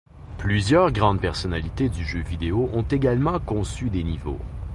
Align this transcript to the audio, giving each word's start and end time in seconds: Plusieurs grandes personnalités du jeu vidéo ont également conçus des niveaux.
Plusieurs 0.39 0.91
grandes 0.91 1.21
personnalités 1.21 1.87
du 1.87 2.03
jeu 2.03 2.21
vidéo 2.21 2.71
ont 2.73 2.81
également 2.81 3.37
conçus 3.39 3.91
des 3.91 4.01
niveaux. 4.03 4.39